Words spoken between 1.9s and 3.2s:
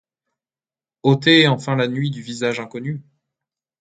du visage inconnu!